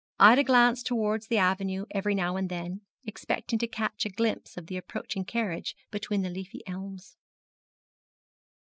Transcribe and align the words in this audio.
Ida 0.19 0.43
glanced 0.43 0.87
towards 0.87 1.27
the 1.27 1.37
avenue 1.37 1.85
every 1.91 2.15
now 2.15 2.35
and 2.35 2.49
then, 2.49 2.81
expecting 3.05 3.59
to 3.59 3.67
catch 3.67 4.03
a 4.03 4.09
glimpse 4.09 4.57
of 4.57 4.65
the 4.65 4.75
approaching 4.75 5.23
carriage 5.25 5.75
between 5.91 6.23
the 6.23 6.31
leafy 6.31 6.63
elms. 6.65 7.17